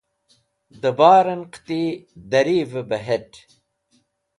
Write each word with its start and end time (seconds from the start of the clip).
Dẽ 0.81 0.95
barẽn 0.97 1.41
qẽti 1.53 1.81
darivẽ 2.31 2.85
bẽ 2.89 3.03
het̃. 3.07 3.35